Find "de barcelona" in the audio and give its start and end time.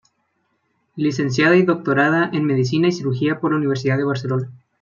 3.97-4.49